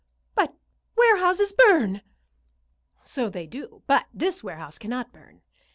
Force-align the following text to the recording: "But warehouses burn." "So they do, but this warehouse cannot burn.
"But 0.33 0.55
warehouses 0.97 1.51
burn." 1.51 2.01
"So 3.03 3.29
they 3.29 3.45
do, 3.45 3.83
but 3.85 4.07
this 4.11 4.43
warehouse 4.43 4.79
cannot 4.79 5.13
burn. 5.13 5.43